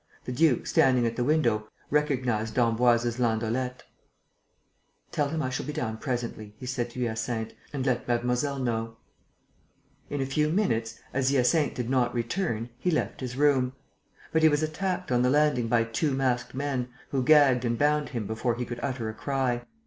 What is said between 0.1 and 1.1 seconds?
The duke, standing